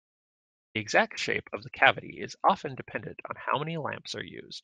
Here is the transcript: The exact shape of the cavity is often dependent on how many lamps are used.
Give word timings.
The 0.73 0.79
exact 0.79 1.19
shape 1.19 1.47
of 1.53 1.61
the 1.61 1.69
cavity 1.69 2.21
is 2.21 2.35
often 2.43 2.73
dependent 2.73 3.19
on 3.29 3.35
how 3.35 3.59
many 3.59 3.77
lamps 3.77 4.15
are 4.15 4.23
used. 4.25 4.59